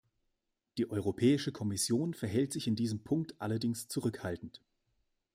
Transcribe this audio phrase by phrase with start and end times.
[0.79, 4.59] Die Europäische Kommission verhält sich in diesem Punkt allerdings zurückhaltend.